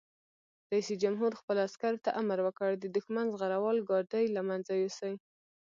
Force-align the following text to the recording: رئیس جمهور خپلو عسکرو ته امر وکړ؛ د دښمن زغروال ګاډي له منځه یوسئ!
رئیس 0.71 0.89
جمهور 1.03 1.31
خپلو 1.39 1.59
عسکرو 1.67 2.03
ته 2.05 2.09
امر 2.21 2.39
وکړ؛ 2.43 2.71
د 2.77 2.85
دښمن 2.95 3.25
زغروال 3.39 3.77
ګاډي 3.89 4.25
له 4.35 4.41
منځه 4.49 4.71
یوسئ! 4.83 5.13